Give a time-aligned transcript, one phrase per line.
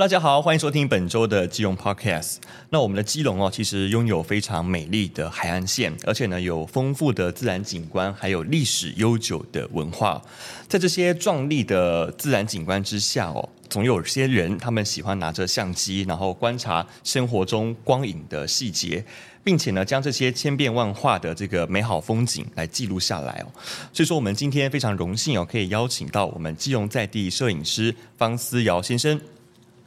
[0.00, 2.36] 大家好，欢迎收听本周的基隆 Podcast。
[2.70, 10.22] 那我们的基隆哦，其实拥有非常美丽的海岸线，而且呢有丰富的自然景观，还有历史悠久的文化。
[10.66, 19.04] 在这些壮丽的自然景观之下哦，总有些人他们喜欢拿着相机，然后观察生活中光影的细节，
[19.44, 23.52] 并且呢将这些千变万化的这个美好风景来记录下来哦。
[23.92, 29.20] 所以说，我们今天非常荣幸哦，可以邀请到我们基隆在地摄影师方思尧先生。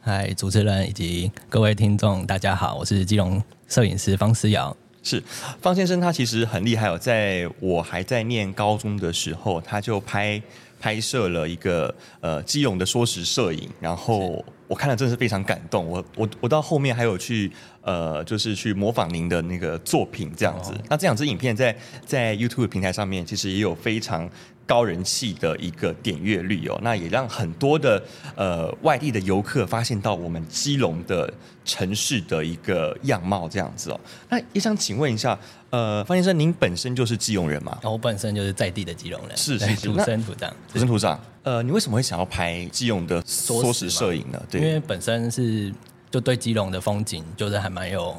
[0.06, 4.76] 嗨，主持人以及各位听众，大家好，我是基隆摄影师方思瑶。
[5.02, 5.22] 是
[5.62, 6.98] 方先生，他其实很厉害哦。
[6.98, 10.42] 在我还在念高中的时候，他就拍
[10.78, 15.86] 拍摄了一个呃基隆的缩时摄影，然后我看了真的是非常感动。
[15.86, 17.50] 我我我到后面还有去
[17.82, 20.72] 呃，就是去模仿您的那个作品这样子。
[20.72, 24.28] 哦、那这两支影片在在 YouTube 平台上面，其实也有非常。
[24.66, 28.02] 高人气的一个点阅率哦，那也让很多的
[28.34, 31.30] 呃外地的游客发现到我们基隆的
[31.66, 34.00] 城市的一个样貌这样子哦。
[34.30, 37.78] 那也想请问一下，呃，方先生，您本身就是基隆人吗？
[37.82, 41.20] 我本身就是在地的基隆人，是是，是土生土长，土生土长。
[41.44, 44.42] 呃，你为什么会想要拍基隆的缩时摄影呢？
[44.50, 45.72] 对，因为本身是
[46.10, 48.16] 就对基隆的风景就是还蛮有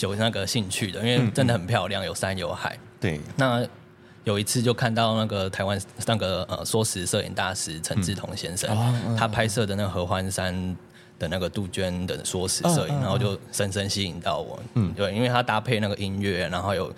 [0.00, 2.78] 有那个兴趣的，因为真的很漂亮，有山有海。
[3.00, 3.66] 对，那。
[4.24, 8.70] 有一次就看到那个台湾那个呃缩时摄影大师陈志同先生，
[9.06, 10.76] 嗯、他拍摄的那个合欢山
[11.18, 14.62] 的那个杜鹃的缩时摄影，嗯、然后就深深吸引到我。
[14.74, 16.92] 嗯，对，因为他搭配那个音乐，然后有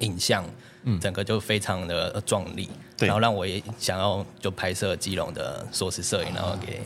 [0.00, 0.42] 影像，
[0.84, 6.80] 嗯，整个就非常的壮丽，对，然后让我也想要就拍摄基隆的硕士摄影，然后给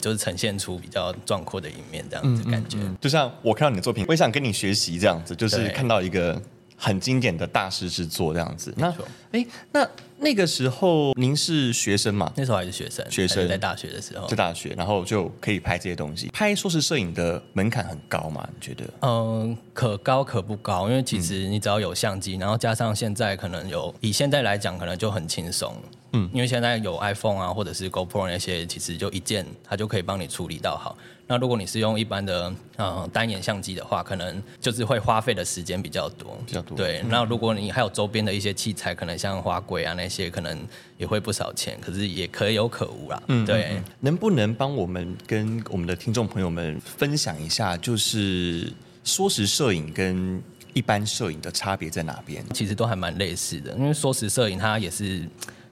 [0.00, 2.78] 就是呈现出比较壮阔的一面，这样子感觉。
[3.00, 6.40] 就像我看到你的作品，我也想跟你学习这样子，就是看到一个。
[6.78, 8.72] 很经典的大师之作这样子。
[8.76, 8.94] 那，
[9.32, 9.86] 哎，那
[10.18, 12.32] 那个时候您是学生嘛？
[12.36, 16.28] 那时候还是学生，学生在大学的时候，在大学，然后就可以拍这些东西。
[16.28, 18.48] 拍硕士摄影的门槛很高吗？
[18.54, 18.84] 你觉得？
[19.02, 25.74] 嗯，可高可不高，因为其实你只要有相机，然后加上现在可能有，以现在来讲，可能就很轻松。
[26.12, 30.96] 嗯，因为现在有 iPhone 啊，或者是 GoPro 那些，其实就一键它就可以帮你处理到好。
[31.26, 36.74] 那如果你是用一般的呃单眼相机的话，可能就是会花费的时间比较多，比较多。
[36.74, 40.58] 对，那如果你还有周边的一些器材，可能像花轨啊那些，可能
[40.96, 43.22] 也会不少钱，可是也可有可无啦。
[43.26, 43.78] 嗯，对。
[44.00, 48.72] 能不能帮我们跟我们的听众朋友们分享一下，就是
[49.04, 50.42] 缩时摄影跟
[50.72, 52.42] 一般摄影的差别在哪边？
[52.54, 55.28] 其实都还蛮类似的，因为缩时摄影它也是。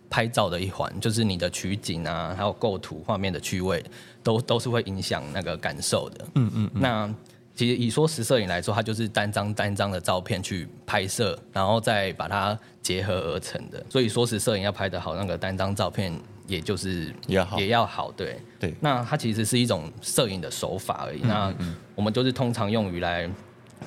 [0.09, 3.84] 拍照的一环，就是你的取景啊，还有构图、画面的趣味，
[4.22, 6.25] 都都是会影响那个感受的。
[6.34, 6.71] 嗯嗯。
[6.75, 7.15] 嗯，那
[7.55, 13.84] 其实以说实摄影来说，它就是单张单张的照片去拍摄，然后再把它结合而成的。
[13.89, 16.12] 所以说实摄影要拍得好，那个单张照片
[16.47, 18.12] 也就是也要好，也要好。
[18.12, 18.75] 对对。
[18.81, 21.21] 那它其实是一种摄影的手法而已。
[21.23, 21.53] 那
[21.94, 23.28] 我们就是通常用于来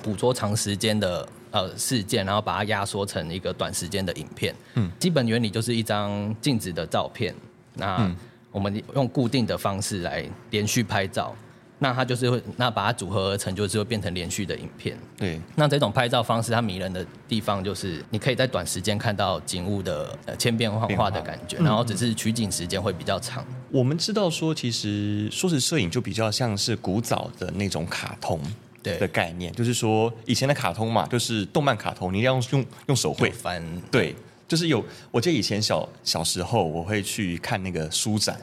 [0.02, 1.26] 捕捉长时间的。
[1.50, 4.54] 呃，事件，然后把它压缩成一个短时间的影片。
[4.74, 7.34] 嗯，基本原理就是一张静止的照片，
[7.74, 8.08] 那
[8.52, 11.34] 我们用固定的方式来连续拍照，
[11.78, 14.96] 那它就是会，那把它组合而成，就是会变成连续的影片。
[15.16, 23.44] 对，那这种拍照方式它迷人的地方就是，你可以在短时间看到景物的呃千变万化的感觉，然后只是取景时间会比较长。
[23.70, 28.40] 我们知道说，其实说是摄影就比较像是古早的那种卡通。
[28.82, 33.62] 对的概念，就是说以前的卡通嘛，就是动漫卡通，你要用用用手绘翻。
[33.90, 34.14] 对，
[34.48, 38.40] 就是有，我记得以前小小时候，我会去看那个书展。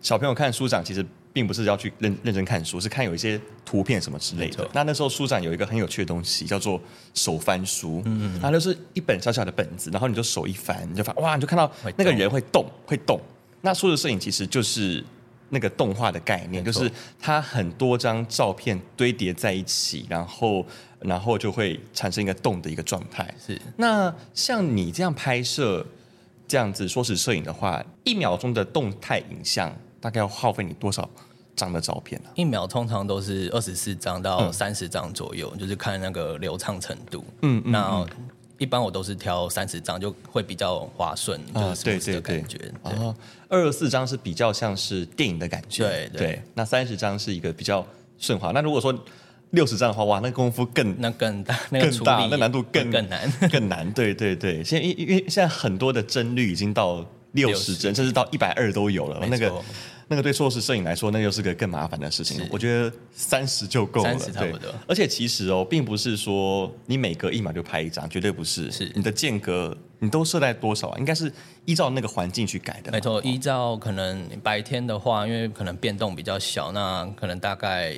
[0.00, 4.68] 小朋友看书展，其实并不是要去认认真看书，是看有一些图片什么之类的。
[4.72, 6.80] 那那时候书展有一个很有趣的东西，叫做
[7.14, 8.02] 手翻书。
[8.04, 8.40] 嗯嗯。
[8.40, 13.20] 它就是一本小小的本子，然后你就手一翻，你就发哇，你就看到那个人会动，会动。
[13.60, 15.04] 那缩时摄影其实就是。
[15.54, 16.90] 那个动画的概念，就是
[17.20, 20.64] 它很多张照片堆叠在一起，然后
[20.98, 23.32] 然后就会产生一个动的一个状态。
[23.38, 23.60] 是。
[23.76, 25.86] 那像你这样拍摄
[26.48, 29.70] 这样子缩时摄影的话，一秒钟的动态影像
[30.00, 31.06] 大概要耗费你多少
[31.54, 32.30] 张的照片呢？
[32.34, 37.22] 一秒通常都是二十四张到三十张左右，嗯，就是看那个流畅程度。
[37.42, 37.72] 嗯嗯。
[37.72, 38.06] 那
[38.62, 42.58] 一般我都是挑三十张，就会比较滑顺，就是对对感觉。
[42.84, 43.12] 然后
[43.48, 46.42] 二十四张是比较像是电影的感觉，对对，对。
[46.54, 47.84] 那三十张是一个比较
[48.18, 48.52] 顺滑。
[48.52, 48.96] 那如果说
[49.50, 53.92] 六十张的话，哇，那功夫更那更大，那个、更大，那难度更更难，更难。
[53.92, 59.26] 对对对，现在因因为现在很多的帧率已经到六十帧，甚至到一百二都有了。
[59.26, 59.52] 那个
[60.08, 62.46] 那个对硕士摄影来说，那又是个更麻烦的事情。
[62.50, 64.70] 我觉得三十就够了，差不多。
[64.86, 68.70] 而且其实哦，并不是说你每隔一秒就拍一张，绝对不是。
[68.70, 70.98] 是你的间隔，你都设在多少啊？
[70.98, 71.32] 应该是
[71.64, 72.92] 依照那个环境去改的。
[72.92, 77.94] 没错，依照可能白天的话，因为可能变动比较小，那可能大概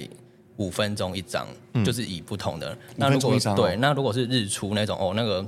[0.59, 2.77] 五分钟一张，嗯、就是以不同的。
[2.95, 5.45] 那如果对，那如果是日出那种哦，那个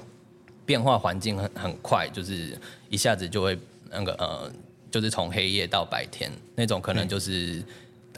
[0.64, 3.56] 变化环境很很快，就是一下子就会
[3.90, 4.50] 那个呃。
[4.96, 7.62] 就是从黑夜到白天那种，可能就是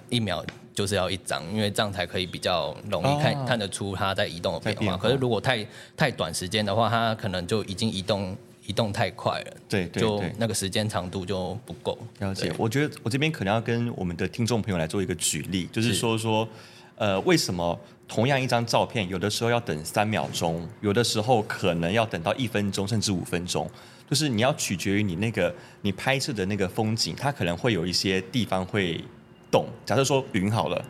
[0.08, 4.80] 一秒就是要一张，因为这样才可以比较容易看、啊、看得出它在移动的变化。
[4.80, 5.66] 变化可是如果太
[5.96, 11.98] 太短时间的话，它可能就已经移动移动太快了，对，对，对，就那个时间长度就不够。
[12.20, 16.48] 了解，我觉得我这边可能要跟我们的听众朋友来做一个举例，就是说说，
[16.94, 17.76] 呃，为什么
[18.06, 23.68] 同样一张照片，有的时候要等三秒钟，有的时候可能要等到一分钟甚至五分钟。
[24.08, 28.98] 就是你要取决于你那个你拍摄的那个风景，它可能会有一些地方会
[29.50, 29.66] 动。
[29.84, 30.84] 假设说云好了，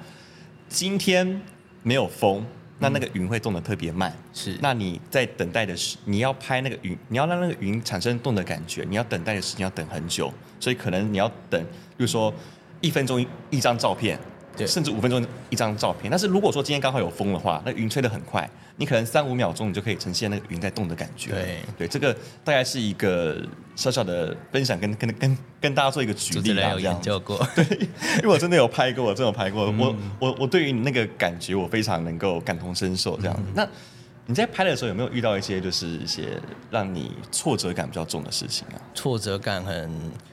[0.69, 1.41] 今天
[1.83, 2.47] 没有风，
[2.79, 4.17] 那那个云会动得特别慢。
[4.33, 11.61] 是，那你在等待的时，你要拍那个云，你要让那个云产生动的感觉，你要等待的时间要等很久，所以可能你要等，
[11.97, 12.33] 比如说
[12.81, 14.19] 一分钟一张照片。
[14.59, 21.31] 对甚至五分钟一张照片，但是如果说今天刚好有风的话，那云吹得很快，你可能三五秒钟你就可以呈现那个云在动的感觉。
[21.31, 22.13] 对对，这个
[22.45, 23.41] 大概是一个
[23.77, 26.95] 小小的分享跟，跟跟跟跟大家做一个举例啊，这样。
[26.95, 27.39] 研究过。
[27.55, 27.65] 对，
[28.17, 29.67] 因为我真的有拍过，我真的有拍过。
[29.67, 33.17] 嗯、我我我对于你那个感觉，我非常能够感同身受。
[33.19, 33.69] 这样，嗯、那
[34.27, 36.41] 你在拍的时候有没有遇到一些就是一些
[36.71, 38.77] 让你挫折感比较重的事情啊？
[38.95, 39.91] 挫折感很，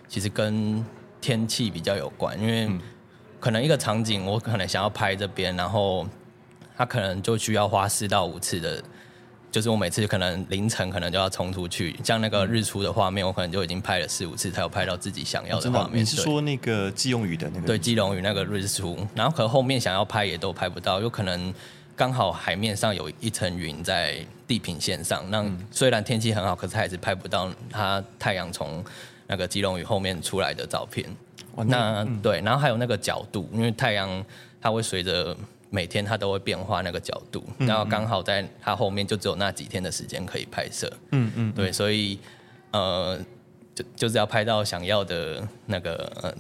[0.08, 0.84] 其实跟
[1.22, 2.66] 天气比较有关，因为。
[2.68, 2.80] 嗯
[3.46, 6.04] 可能一个场景，我可能想要拍这边，然后
[6.76, 8.84] 他可能就需要花四到五次的，
[9.52, 16.02] 就是我每次可能凌晨可能就要冲出去，像那个日出的画面，我可能就已经拍了四五次才有拍到自己想要的画面。
[16.02, 17.68] 你是说那个基隆屿的那个？
[17.68, 21.54] 对，基隆屿那个日出，然后可能后面想要拍也都拍不到，有可能
[21.96, 28.84] 刚好海面上有一层云在地平线上，那虽然天气很好，可是还是拍不到它太阳从
[29.28, 31.08] 那个基隆屿后面出来的照片。
[31.64, 34.24] 那对，然后还有那个角度，因为太阳
[34.62, 35.36] 它会随着
[35.70, 40.92] 每天它都会变化那个角度，然后刚好在它后面就只有那几天的时间可以拍摄。
[41.12, 42.20] 嗯嗯，对，所以
[42.72, 43.18] 呃，
[43.74, 46.34] 就就是要拍到想要的那个呃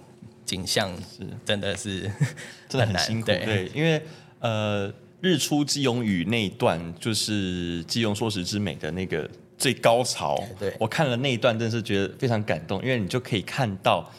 [0.45, 2.11] 景象，是真的是
[2.68, 3.27] 真的很辛苦。
[3.27, 4.01] 对，因为
[4.39, 4.91] 呃
[5.21, 10.41] 日出基隆屿那一段就是基隆硕石之美的那个最高潮。
[10.59, 14.09] 对，我看了那一段，真是觉得非常感动，因为你就可以看到。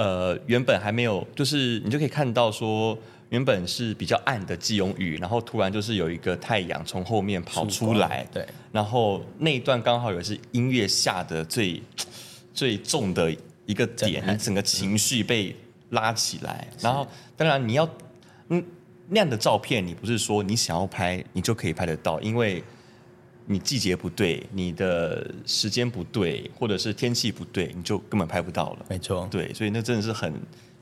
[0.00, 2.96] 呃，原本还没有，就是你就可以看到说，
[3.28, 11.82] 原本是比较暗的季永宇，然后突然就是有一个太阳从后面跑出来，对，然后那一段刚好也是音乐下的最
[12.54, 13.30] 最重的
[13.66, 15.54] 一个点，你整个情绪被
[15.90, 17.06] 拉起来，然后
[17.36, 17.86] 当然你要
[18.48, 18.64] 嗯
[19.08, 22.64] 那样的照片，你不是说你想要拍你就可以拍得到，因为。
[23.50, 28.86] 你季节不对，你的时间不对，或者是天气不对，你就根本拍不到了。
[28.88, 30.32] 没错，对，所以那真的是很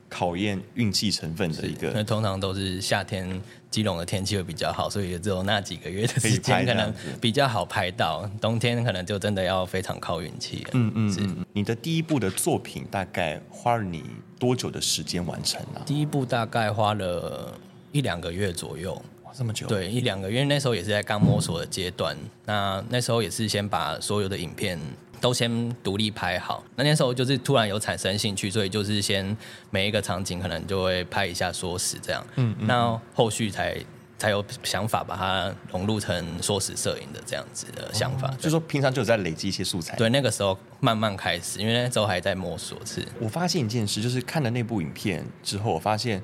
[0.07, 1.91] 考验运气成分的一个。
[1.95, 8.29] 那通常都是夏天，基隆的天气会比较好，所以也只有那几个月的时间可能比较好拍到。
[8.39, 10.63] 冬天可能就真的要非常靠运气。
[10.73, 11.27] 嗯嗯，是。
[11.53, 14.03] 你的第一部的作品大概花了你
[14.37, 15.81] 多久的时间完成呢？
[15.87, 17.51] 第一部大概花了
[17.91, 19.01] 一两个月左右。
[19.37, 19.67] 这么久？
[19.67, 22.15] 对，一两个月，因为那时候也是在刚摸索的阶段。
[22.45, 24.79] 那那时候也是先把所有的影片
[25.21, 26.63] 都先独立拍好。
[26.75, 29.35] 那那时候就是突然有产生兴趣，所以就是先
[29.69, 32.25] 每一个场景可能就会拍一下缩时这样。
[32.35, 32.67] 嗯，嗯。
[32.67, 33.77] 那后续才
[34.17, 38.29] 才有想法把它融入成缩时摄影的这样子的想法。
[38.37, 39.95] 就是说平常就有在累积一些素材。
[39.95, 42.77] 对，那个时候慢慢开始，因为那时候还在摸索。
[42.85, 43.05] 是。
[43.19, 46.21] 我发现一件事，就是看了那部影片之后，我发现。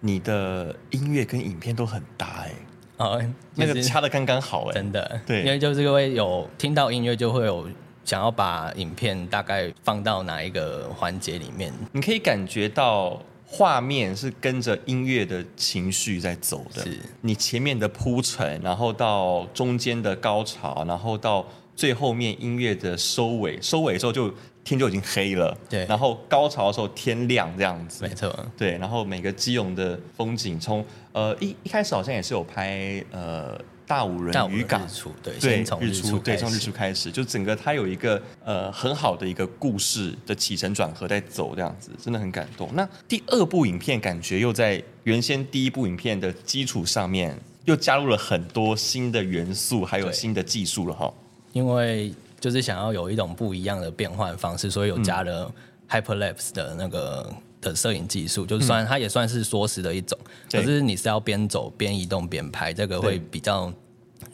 [0.00, 2.52] 你的音乐跟影片都很搭哎，
[2.98, 3.22] 哦，
[3.54, 7.68] 那个掐的刚刚好哎，真的，对，因为就是会有听到音乐，就会有
[8.04, 16.98] 想要把影片大概放到哪一个环节里面，你可以感觉到画面是跟着音乐的情绪在走的，是。
[17.20, 24.32] 你前面的铺陈，然后到中间的高潮，然后到最后面音乐的收尾，收尾的时候就。
[24.68, 34.86] 天就已经黑了，对，然后高潮的时候天亮这样子，没错，对，然后每个基隆的风景从呃一一开始好像也是有拍呃大五人渔港，
[35.22, 42.68] 对，对，先从日出，对，从日出开始，就整个它有一个呃很好的一个故事的起承转合在走这样子，真的很感动。
[42.74, 47.34] 那第二部影片感觉又在原先第一部影片的基础上面
[47.64, 51.12] 又加入了很多新的元素，还有新的技术了哈，
[51.52, 52.12] 因为。
[52.40, 55.50] 就是想要有一种不一样的变换方式，所以有加了
[55.88, 57.28] hyperlapse 的那个
[57.60, 60.18] 的摄影技术，就是算它也算是缩时的一种，
[60.50, 63.72] 可是你是要边走边移动边拍，这个会比较，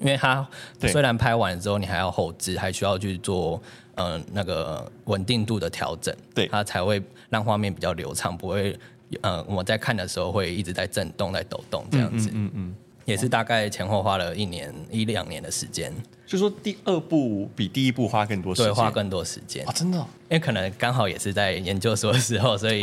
[0.01, 0.47] 因为它
[0.81, 3.61] 虽然拍完之后你还要后置，还需要去做
[3.95, 8.79] 嗯、呃、那个稳定度的调整，对，它才会让画面比较流畅，不会
[9.23, 12.75] 嗯、呃、我在看的时候会一直在震动、在抖动这样子，嗯嗯，嗯。
[13.05, 15.93] 也是大概前后花了一年一两年的时间，
[16.27, 22.83] 就说第二部比第一部花更多时间，对，花更多时间啊，真的，因为可能刚好也是在研究所的时候，所以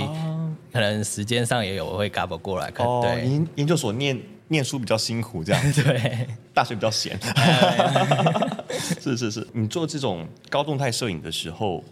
[0.72, 2.72] 可能时间上也有会 gap 过来。
[2.78, 7.20] 哦，对，研研究所念念书比较辛苦，这样 对，大学比较闲。
[9.02, 11.84] 是是是，你做这种高动态摄影的时候，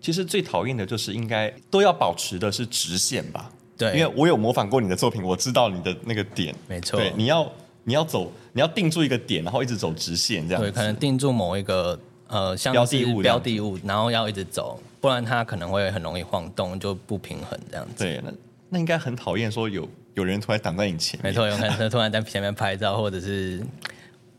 [0.00, 3.50] 其实最讨厌的就是应该都要保持的是直线吧？
[3.76, 7.46] 对，因为我有模仿过你的作品，我知道你的那个点，没错，对，你要。
[7.84, 10.62] 你要走，你要定住一个点，然后一直走直线，这样。
[10.62, 18.04] 对，可能定住某一个呃，像标的物，标的物，然后要一直走，不然它可能会很容易晃动，就不平衡这样子。
[18.04, 18.32] 对，那
[18.70, 21.32] 那应该很讨厌说有有人突然挡在你前面。
[21.32, 23.62] 没错，有可能 突然在前面拍照，或者是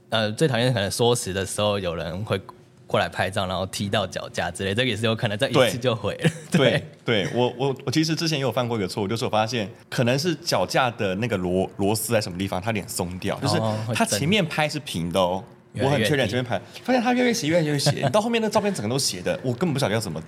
[0.10, 2.40] 呃，最讨厌可能缩时的时候有人会。
[2.88, 6.30] 过来拍照，然后踢到脚架之类，这个也是有可能在一次就毁了。
[6.52, 13.60] 对，对，对我我我其实之前也有犯过一个错误，就是我发现可能是脚架的那个螺螺丝在什么地方，它有点松掉，就是
[13.94, 15.44] 它前面拍是平的哦，
[15.80, 20.22] 我很确认前面拍，发现它越来越斜，越来越斜， 到后面那照片整个都斜的，我根本不晓得要怎么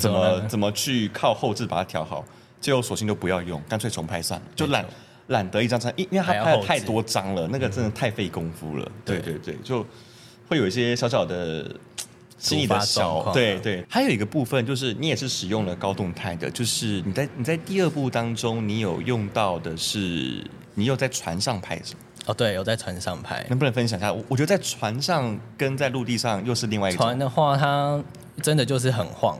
[0.00, 2.24] 怎么怎么去靠后置把它调好，
[2.60, 4.84] 最后索性就不要用，干脆重拍算了，就懒
[5.28, 8.90] 懒得一张张，因因为它拍了太多张了，那个真的太费功夫了。
[9.04, 9.86] 对对对，就。
[10.48, 11.72] 会有一些小小的
[12.40, 20.42] 心理的小，对对，还有一个部分就是你也是使用了高动态的，就是你在你在第二部当中，你有用到的是
[20.74, 22.00] 你有在船上拍是吗？
[22.26, 24.12] 哦，对，有在船上拍，能不能分享一下？
[24.12, 26.98] 我我觉得在船上跟在陆地上又是另外一个。
[26.98, 28.02] 船的话，它
[28.42, 29.38] 真的就是很晃，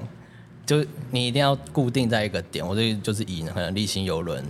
[0.66, 4.45] 就你一定要固定在一个点，我这就是以可能立行游轮。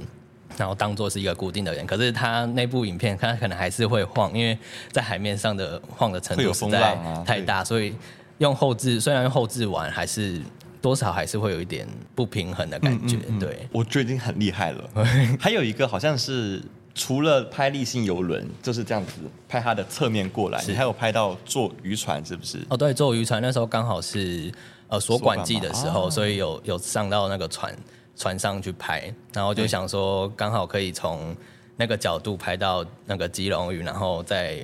[0.57, 4.59] 然后当做是一个固定的人，可是他那部影片，他可能还是会晃，因为
[4.93, 7.95] 在海面上的晃的程度实在太大，所以
[8.41, 10.43] 用后置，虽然用后置玩，还是
[10.83, 13.17] 多少还是会有一点不平衡的感觉。
[13.17, 14.91] 嗯嗯嗯、对，我觉得已经很厉害了。
[15.41, 16.63] 还有一个好像是
[16.95, 19.13] 除了拍丽星邮轮就是这样子
[19.49, 22.59] 拍它的侧面过来，你还有拍到坐渔船是不是？
[22.69, 24.53] 哦，对，坐渔船那时候刚好是
[24.89, 27.75] 呃锁管季的时候，啊、所以有有上到那个船。
[28.17, 31.35] 船上去拍，然后就想说刚好可以从
[31.77, 34.59] 那个角度拍到那个基隆屿，然后再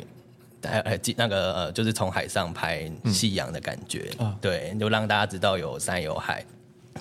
[0.62, 6.44] 还还那个呃，就是从海上拍夕阳的感觉，嗯啊、对，就让大家知道有山有海，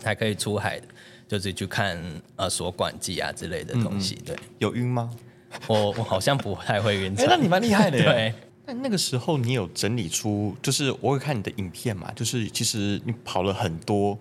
[0.04, 0.80] 还可以出海，
[1.28, 2.02] 就是去看
[2.36, 4.16] 呃锁管记啊之类的东西。
[4.26, 5.10] 对，有晕吗？
[5.68, 7.14] 我我好像不太会晕。
[7.18, 7.98] 哎，那你蛮厉害的。
[8.04, 8.34] 对，
[8.66, 14.18] 那那个时候你有整理出，就是我会看你的影片嘛，就是其实你跑了很多。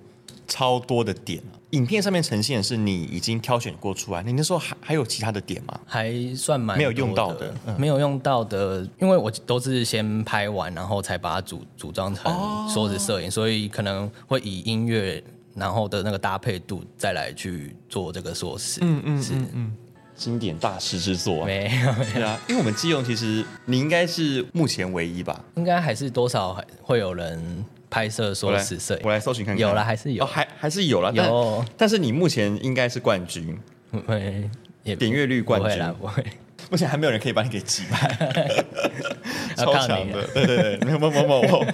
[0.46, 4.22] 超多的点，影片上面呈现的是你已经挑选过出来。
[4.22, 5.80] 你那时候还还有其他的点吗？
[5.86, 12.32] 还算蛮没有用到的，嗯、没有用到的，因为我都是先拍完，然后才把它组组装成
[12.68, 15.22] 说是摄影，哦、所以可能会以音乐
[15.54, 18.80] 然后的那个搭配度再来去做这个硕士。
[18.82, 19.76] 嗯嗯是嗯嗯，
[20.16, 21.44] 经典大师之作。
[21.44, 25.44] 没有没有，啊，因为我们基隆其实你应该是目前唯一吧？
[25.56, 27.64] 应该还是多少会有人。
[27.94, 31.74] 拍摄缩时摄影，我来搜寻看看，有了还是有，哦、还还是有了，有但。
[31.78, 33.56] 但是你目前应该是冠军，
[34.04, 34.50] 会
[34.96, 36.24] 点阅率冠军，不会。
[36.70, 37.98] 目前还没有人可以把你给击败，
[39.54, 40.26] 超强的。
[40.34, 41.66] 对对对，没有没有没有，我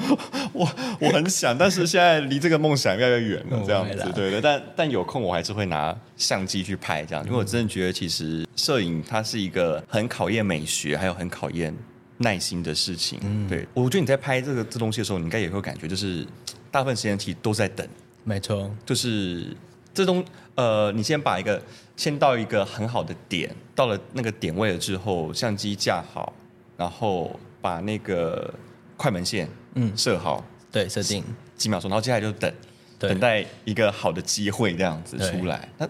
[0.53, 0.69] 我
[1.01, 3.97] 我很想，但是现在离这个梦想越来越远了，这样子。
[4.15, 11.75] 对对，但但有空我还是会拿相机去拍这样，因为我真的觉得其实摄影它是一个很考验美学，还有很考验。
[12.23, 16.27] 耐心的事情，嗯，对，我觉得你在拍这个这东西的时候，你应该也会感觉，就是
[16.71, 17.87] 大部分时间其实都在等，
[18.25, 19.57] 没错，就是
[19.95, 20.23] 这东
[20.55, 21.61] 呃，你先把一个
[21.97, 26.33] 先到一个很好的点，到了那个点位了之后，相机架好，
[26.77, 28.53] 然后把那个
[28.99, 29.91] 快门线嗯。
[29.97, 31.25] 设好，对，设定。
[31.57, 32.53] 几秒钟，然后接下来就等，
[32.99, 35.67] 等待一个好的机会这样子出来。
[35.79, 35.89] 那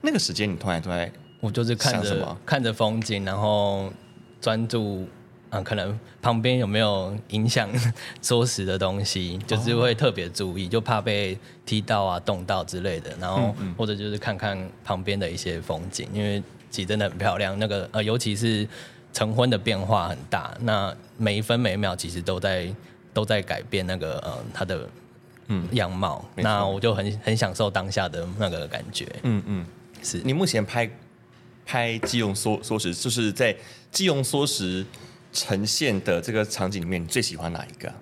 [0.00, 1.10] 那个时间你突然突然，
[1.40, 3.92] 我就是看着看着风景，然后
[4.40, 5.08] 专注。
[5.54, 7.68] 嗯，可能旁边有没有影响
[8.22, 13.14] 缩时的东西，就是会特别注意，就怕被踢到啊、动到之类的。
[13.20, 17.58] 然后或者就是看看旁边的一些风景，因为其实真的很漂亮。
[17.58, 18.66] 那个呃，尤其是
[19.12, 22.74] 晨昏的变化很大，那每一分每一秒其实都在
[23.12, 24.88] 都在改变那个呃它的
[25.48, 26.24] 嗯样貌。
[26.36, 29.06] 嗯、那我就很很享受当下的那个感觉。
[29.24, 29.66] 嗯嗯，
[30.02, 30.90] 是你目前拍
[31.66, 33.54] 拍基隆缩缩时，就是在
[33.90, 34.86] 基隆缩时。
[35.32, 37.92] 呈现的这个场景里面，你最喜欢哪一个？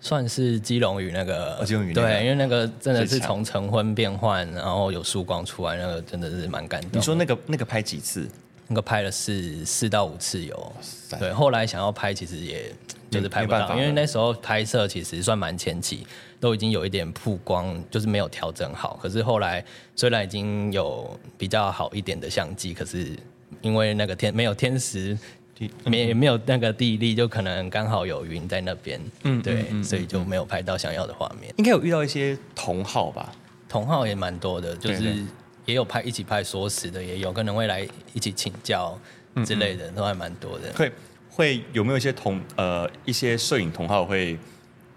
[0.00, 6.90] 算是基隆屿那个，哦、基隆屿、那个、对，因为那个真的是从晨昏变换，然后有曙光出来，那个真的是蛮感动。
[6.94, 8.28] 你说那个那个拍几次？
[8.66, 10.72] 那个拍了四四到五次有，
[11.20, 11.32] 对。
[11.32, 12.72] 后来想要拍，其实也
[13.10, 16.04] 就是拍不到，因为那时候拍摄其实算蛮前期，
[16.40, 18.98] 都已经有一点曝光，就是没有调整好。
[19.00, 19.64] 可是后来
[19.94, 23.14] 虽然已经有比较好一点的相机，可是
[23.60, 25.16] 因为那个天没有天时。
[25.84, 31.52] 没没有那个地利，就可能刚好有云在那边，嗯，对，嗯、所以就没有拍到想要的画面。
[31.56, 33.32] 应该有遇到一些同号吧？
[33.68, 35.24] 同号也蛮多的，就是
[35.64, 38.98] 也有拍一起拍缩时的，也有可能会来一起请教
[39.44, 40.72] 之类的，嗯嗯都还蛮多的。
[40.74, 40.92] 会
[41.28, 44.38] 会有没有一些同呃一些摄影同号会？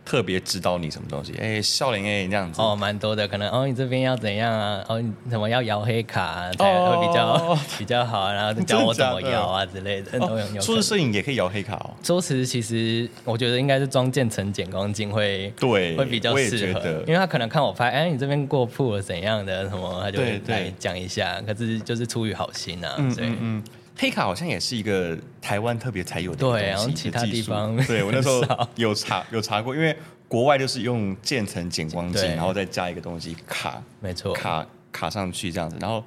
[0.06, 1.34] 特别指导你什么东西？
[1.40, 3.28] 哎、欸，少林哎，这样子哦，蛮多的。
[3.28, 4.86] 可能哦，你这边要怎样啊？
[4.88, 8.20] 哦，你怎么要摇黑卡啊才会比较、哦、 比较好？
[8.20, 10.20] 啊然后教我怎么摇啊之类的。
[10.20, 10.62] 都有。
[10.62, 11.90] 说是摄影也可以摇黑卡哦。
[12.04, 21.42] 说是其实我觉得应该是装建成减光镜会对会比较适合，因为他可能看我拍，哎、欸，你这边过曝了怎样的什么，他就会来讲一下。
[21.48, 23.28] 可是就是出于好心啊，所以。
[23.28, 23.64] 嗯嗯
[23.98, 28.44] 黑卡好像也是一个台湾特别才有的东西，对，然后其他地方对我那时候
[28.76, 29.96] 有查有查过，因为
[30.28, 35.78] 国外就是用渐层减光镜，然后再加一个东西卡，没错，卡卡上去这样子。
[35.80, 36.04] 然后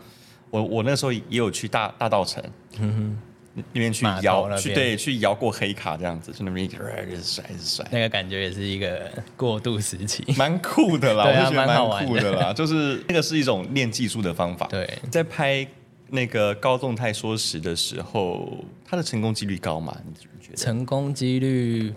[0.50, 2.42] 我我那时候也有去大大稻埕，
[2.78, 3.18] 嗯
[3.54, 6.76] 哼，那边去摇去对去摇过黑卡这样子，就那边一直
[7.22, 15.66] 甩一直甩，那个感觉也是一个过渡时期，蛮酷的啦， 对啊，蛮酷的啦，就是那个是一种练技术的方法，对，在拍。
[16.10, 19.96] 那个高动态缩时的时候，它的成功几率高吗？
[20.06, 20.56] 你觉得？
[20.56, 21.92] 成功几率，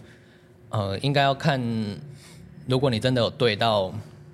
[0.70, 1.62] 呃，应该要看，
[2.68, 3.94] 如果你真的有对到，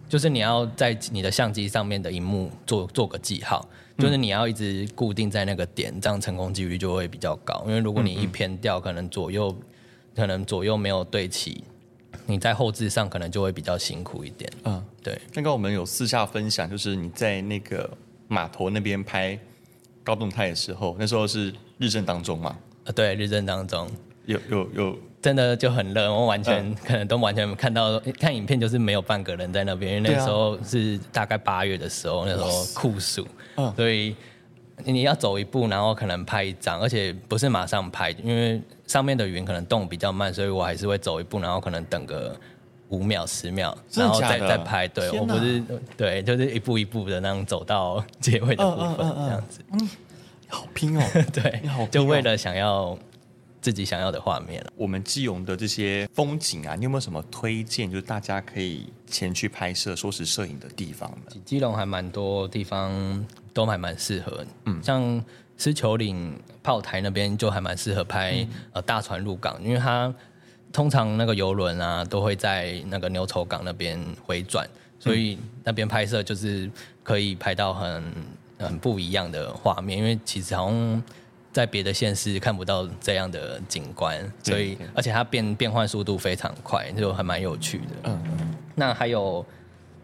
[0.09, 3.67] 就是你要在你的相机上面的荧幕做做个记号，
[3.99, 7.63] 就是你要一直固定在那个点，这样成功几率就会比较高。
[7.67, 9.55] 因为如果你一偏掉，可能左右
[10.15, 11.63] 可能左右没有对齐，
[12.25, 14.51] 你在后置上可能就会比较辛苦一点。
[14.63, 15.21] 嗯，对。
[15.31, 17.87] 刚刚我们有私下分享，就是你在那个
[18.27, 19.37] 码头那边拍。
[20.07, 22.57] 高动态的时候，那时候是日正当中嘛？
[22.85, 23.85] 呃，对，日正当中。
[24.25, 33.27] 有有有，真的就很热，我完全、嗯、可能都完全看到看影片，就是没有半个人在那边，因为那时候是大概八月的时候，那时候酷暑，
[33.57, 34.15] 嗯，所以
[34.85, 42.33] 你要走一步，然后可能拍一张，而且不是马上拍，因为上面的云可能动比较慢，所以我还是会走一步，然后可能等个
[42.89, 44.87] 五秒十秒，然后再再拍。
[44.87, 45.61] 对，我不是
[45.97, 49.59] 对，就是一步一步的那样走到 结尾的部分，这样子。
[49.71, 49.89] 嗯，嗯，
[50.47, 51.03] 好拼哦。
[51.33, 52.97] 对，哦、就为了想要
[53.59, 54.65] 自己想要的画面。
[54.75, 57.91] 我们基隆的这些风景啊，你有没有什么推荐？
[57.91, 61.31] 就是大家可以前去拍摄、说是摄影的地方呢？
[61.43, 64.45] 基隆还蛮多地方都还蛮适合。
[64.63, 65.21] 嗯，像
[65.57, 70.13] 狮球岭炮台那边就还蛮适合拍、嗯、呃大船入港，因为它。
[70.71, 74.67] 通常那个游轮啊，都会在那个牛头港那边回转，
[74.99, 76.69] 所以那边拍摄就是
[77.03, 78.03] 可以拍到很
[78.59, 79.97] 很不一样的画面。
[79.97, 81.03] 因为其实好像
[81.51, 87.85] 在别的县市看不到这样的景观，所以而且它变变换速度非常快，就还蛮有趣的。
[88.03, 88.55] 嗯嗯。
[88.75, 89.45] 那还有。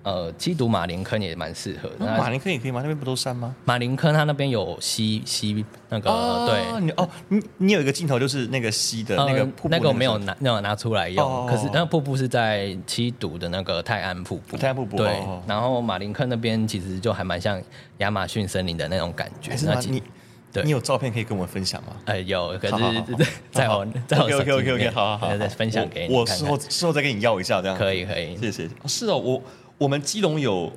[0.03, 2.05] 呃，七堵马林坑也蛮适合的。
[2.05, 2.81] 马林坑也可以吗？
[2.81, 3.55] 那边不都山吗？
[3.63, 11.25] 马林坑它那边有溪溪那个，哦、对，你哦，你你有一个镜头就是那个溪的那个瀑布，那个我没有拿，没有拿出来用。
[11.25, 14.57] 哦、可是那个瀑布是在七堵的那个泰安瀑布。
[14.57, 14.97] 泰安瀑布。
[14.97, 15.07] 对。
[15.21, 17.61] 哦、然后马林坑那边其实就还蛮像
[17.99, 19.55] 亚马逊森林的那种感觉。
[19.65, 20.03] 那你
[20.51, 21.95] 对，你有照片可以跟我们分享吗？
[22.05, 22.75] 哎、呃，有，可是
[23.51, 26.13] 在我在我 OK OK OK 好好好，再分享给你。
[26.13, 28.69] 我事后事后再跟你要一下，这样可以可以，谢谢。
[28.85, 29.41] 是哦，我。
[29.83, 30.71] 我们基隆有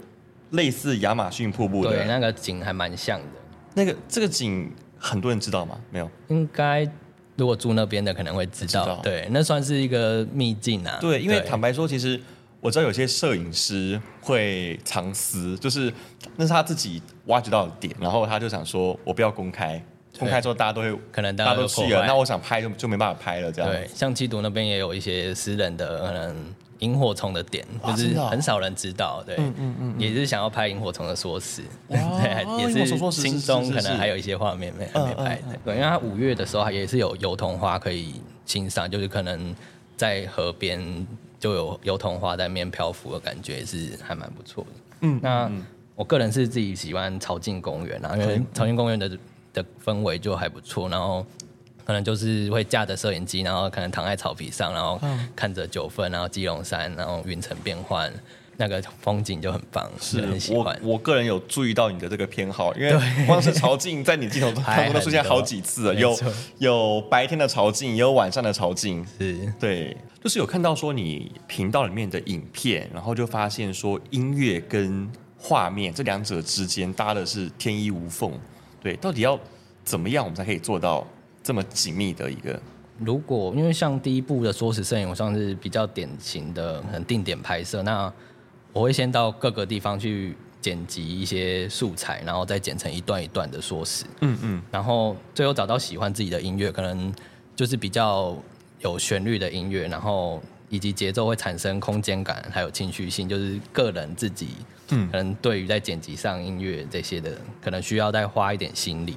[0.51, 3.27] 类似亚马逊瀑布的，对，那个景还蛮像的。
[3.73, 5.79] 那个这个景很多人知道吗？
[5.91, 6.85] 没有，应该
[7.37, 8.83] 如果住那边的可能会知道。
[8.83, 10.99] 知道对，那算是一个秘境啊。
[11.01, 12.21] 对，因为坦白说，其实
[12.61, 15.93] 我知道有些摄影师会藏私，就是
[16.35, 19.81] 那是他自己挖掘到的点，然后他就想说，我不要公开，
[20.19, 23.53] 公开之后大家都会可能大家都去了，那我想拍就就没办法拍了。
[23.53, 26.35] 这样对，像七堵那边也有一些私人的可能。
[26.81, 31.99] 萤火虫的点就是很少人知道，对，嗯嗯嗯，也是想要拍萤火虫的缩时，对，
[32.61, 39.55] 也是心中可能还有一些画面没还没拍，对，因为它五月的时候也是有油桐花可以欣赏，就是可能
[39.97, 41.07] 在河边
[41.41, 44.71] 就有油桐花在面漂浮的感觉，是还蛮不错的。
[45.01, 45.51] 嗯，那
[45.95, 49.19] 我个人是自己喜欢朝境公园啊，因为朝境公园的
[49.55, 51.25] 的氛围就还不错，然后。
[51.87, 55.01] 可能就是会架着摄影机，然后可能躺在草皮上，然后
[55.37, 58.13] 看着九份，然后基隆山，然后云层变换，
[58.57, 60.77] 那个风景就很棒，是很喜欢。
[60.83, 62.93] 我我个人有注意到你的这个偏好，因为
[63.25, 66.19] 光是潮境在你镜头中当中都出现好几次 了，有
[66.59, 69.07] 有白天的潮境，也有晚上的潮境。
[69.19, 78.33] 是，对，就是有看到说你频道里面的影片，然后就发现说音乐跟画面这两者之间搭的是天衣无缝。
[78.83, 79.39] 对，到底要
[79.85, 81.07] 怎么样我们才可以做到
[81.47, 82.61] 这么紧密的一个？
[82.99, 88.13] 如果因为像第一部的缩时摄影，我算是比较典型的很定点拍摄，那
[88.73, 94.05] 我会先到各个地方去剪辑一些素材，然后再剪成一段一段的缩时。
[94.23, 94.63] 嗯嗯。
[94.73, 97.15] 然后最后找到喜欢自己的音乐，可能
[97.55, 98.37] 就是比较
[98.81, 104.49] 有旋律的音乐，然后以及节奏会产生空间感，还有情绪性，就是个人自己，
[104.89, 109.15] 嗯，可能对于在剪辑上音乐这些的，可能需要再花一点心力。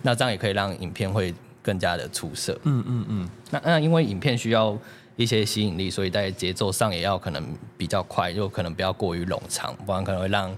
[0.00, 1.34] 那这样也可以让影片会。
[1.62, 2.58] 更加的出色。
[2.64, 3.30] 嗯嗯嗯。
[3.50, 4.76] 那那因为影片需要
[5.16, 7.46] 一些吸引力，所以在节奏上也要可能
[7.76, 10.56] 比较快，就可能不要过于冗长，不然可能会让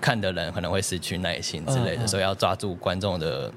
[0.00, 2.06] 看的人可能会失去耐心之类的。
[2.06, 3.52] 所以要抓住观众的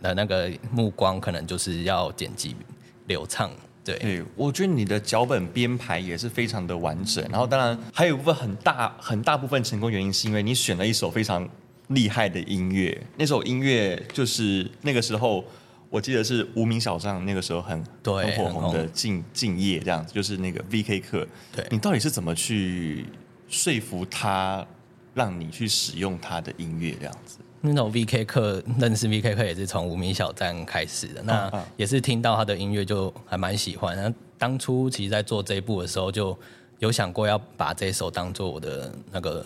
[0.00, 2.56] 的那个目光，可能就是要剪辑
[3.06, 3.50] 流畅。
[3.84, 7.22] 对，对，我觉得你的脚本编排也是非常的完整。
[7.28, 11.46] 然后当然还有一部分很大很大部分成功原因，是因为你选了一首非常
[11.88, 12.96] 厉害的音乐。
[13.16, 15.44] 那首音乐就是那个时候。
[15.92, 21.28] 我记得是无名小站那个时候很对很火红的敬敬业这样子，就是那个 VK 课。
[21.54, 23.04] 对，你到底是怎么去
[23.46, 24.66] 说服他，
[25.12, 27.36] 让你去使用他的音乐这样子？
[27.60, 33.94] 那种 VK 课认识 VK 课也是从无名小站开始的，那也是听到他的音乐就还蛮喜欢。
[33.94, 36.34] 那当初其实在做这一部的时候，就
[36.78, 39.44] 有想过要把这首当做我的那个。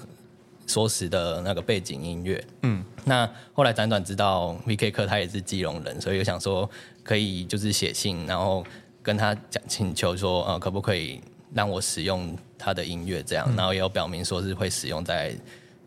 [0.68, 6.68] 说时的那个背景音乐，嗯，那后来辗转知道 VK 课他也是基隆人，所以我想说
[7.04, 8.64] 可以就是写信，然后
[9.00, 11.20] 跟他讲请求说，呃，可不可以
[11.54, 15.32] 让我使用他的音乐这样，然后也有表明说是会使用在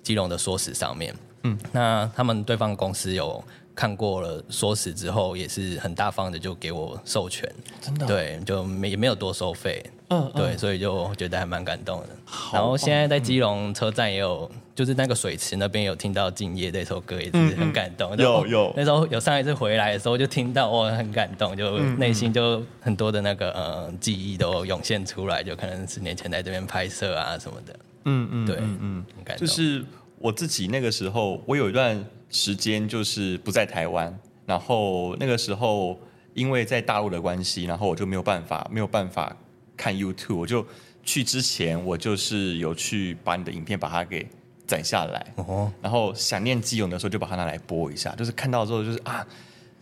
[0.01, 3.43] 基隆的说史上面，嗯，那他们对方公司有
[3.75, 9.83] 看过了说史之后，也是很大方的就给我授权，真的，对，就没也没有多收费。
[10.07, 12.07] 嗯，对，所以就觉得还蛮感动的。
[12.51, 18.15] 然后现在在基隆车站也有，就是那个水池那边有听到《敬业》这首歌，也是很感动。
[18.15, 27.75] 有有，那时候有上一次回来的时候就听到，哇，很感动，就内心就很多的那个呃记忆都涌现出来，就可能十年前在这边拍摄啊什么的。
[28.05, 29.45] 嗯嗯，对，嗯，很感动。
[29.45, 29.83] 就是
[30.17, 35.99] 我自己那个时候，我有一段时间就是不在台湾，然后那个时候
[36.33, 39.35] 因为在大陆的关系，然后我就没有办法，没有办法。
[39.75, 40.65] 看 YouTube，我就
[41.03, 44.25] 去之前，我就是有去把你的影片把它给
[44.69, 45.33] 载下来，
[45.81, 49.25] 然后想念基隆的时候就把它拿来播一下，就是看到之后就是啊，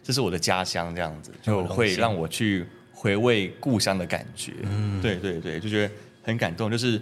[0.02, 4.54] 这是我的家乡这样子，就会让我去回味故乡的感觉。
[4.62, 6.71] 嗯，对对对，就觉得很感动。
[6.71, 7.02] 就是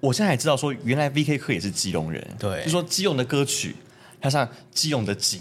[0.00, 3.74] 我现在还知道说，原来 VK 课也是基隆人，对，就说基隆的歌曲，
[4.20, 5.40] 加上基隆的景。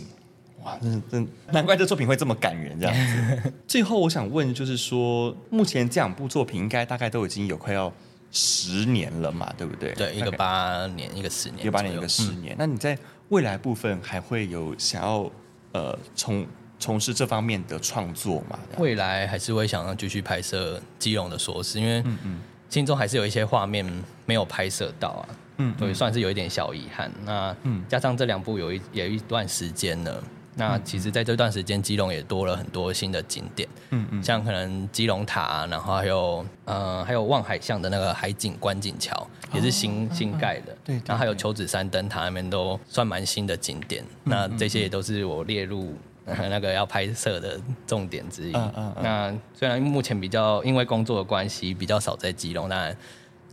[0.64, 2.94] 哇，真真难怪这作品会这么感人这样
[3.42, 3.54] 子。
[3.68, 7.94] 最后我想问，就是说，目前这两部作品应该大概都已经有快要
[8.32, 9.94] 十年了嘛，对不对？
[9.94, 12.56] 对，一个八年，一个十年，一个八年，一个十年。
[12.58, 12.98] 那你在
[13.30, 15.30] 未来部分还会有想要
[15.72, 16.46] 呃从
[16.80, 18.60] 从事这方面的创作吗？
[18.78, 23.86] 未来还是会想要继续拍摄基隆的说时，因为嗯嗯，心中还是有一些画面
[24.26, 27.12] 没有拍摄到啊，嗯，所以算是有一点小遗憾。
[27.26, 30.24] 那嗯，加上这两部有一有一段时间了。
[30.58, 44.04] 那其实，在这段时间，基隆也多了很多新的景点，嗯嗯，像可能基隆塔，然后还有呃，还有望海巷的那个海景观景桥，也是新新盖的，对，然后还有求子山灯塔那边都算蛮新的景点。
[44.24, 48.52] 那这些也都是我列入那个要拍摄的重点之一。
[48.52, 52.98] 那虽然目前比较因为工作的关系比较少在基隆，但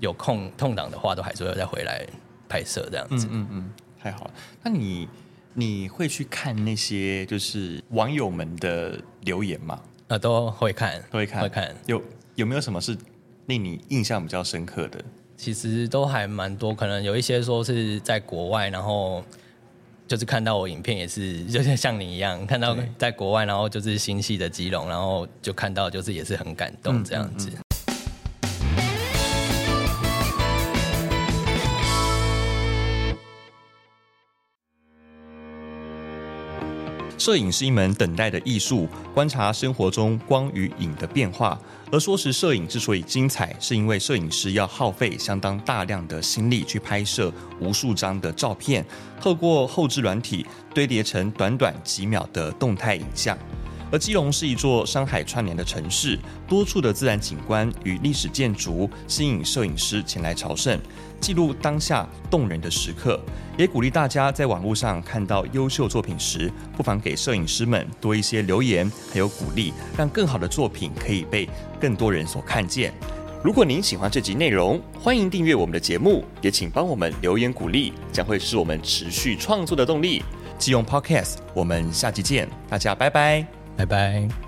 [0.01, 2.03] 有空空档的话，都还是会再回来
[2.49, 3.29] 拍摄这样子。
[3.31, 3.71] 嗯嗯，
[4.03, 4.31] 太好了。
[4.63, 5.07] 那你？
[5.55, 9.81] 你会去看那些就是网友们的留言吗？
[10.09, 11.75] 呃，都会看，都会看，会看。
[11.87, 12.03] 有
[12.35, 12.97] 有没有什么是
[13.47, 15.03] 令你印象比较深刻的？
[15.37, 19.25] 其实都还蛮多，可能有一些说是在国外，然后
[20.07, 27.49] 就是看到我影片也是， 就是像你一样看到在国外，然后就是新系的基隆，然后就看到就是也是很感动这样子。
[27.51, 27.64] 嗯嗯嗯
[37.25, 41.59] 摄影是一门等待的艺术，观察生活中光与影的变化。
[41.91, 48.85] 而说时摄影之所以精彩，是因为摄影师要耗费相当大量的心力去拍摄无数张的照片，
[49.19, 53.39] 透过后置软体堆叠成短短几秒的动态影像。
[53.91, 56.19] 而基隆是一座山海串联的城市，
[56.49, 60.79] 多处的自然景观与历史建筑吸引摄影师前来朝圣，
[61.21, 63.21] 记录当下动人的时刻。
[63.57, 71.49] 也鼓励大家在网络上看到优秀作品时，不妨给摄影师们多一些留言，还有鼓励，让更好的作品可以被
[71.81, 72.93] 更多人所看见。
[73.45, 80.23] 如果您喜欢这集内容，欢迎订阅我们的节目，也请帮我们留言鼓励，将会是我们持续创作的动力。
[80.59, 84.44] 基隆 Podcast，我们下集见，大家拜拜，拜拜。